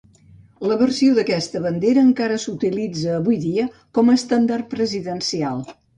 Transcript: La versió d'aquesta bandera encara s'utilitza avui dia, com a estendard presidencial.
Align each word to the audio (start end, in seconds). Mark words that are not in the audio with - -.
La 0.69 0.77
versió 0.77 1.17
d'aquesta 1.17 1.61
bandera 1.65 2.05
encara 2.07 2.39
s'utilitza 2.45 3.13
avui 3.19 3.37
dia, 3.47 3.67
com 3.99 4.11
a 4.11 4.17
estendard 4.23 4.71
presidencial. 4.73 5.63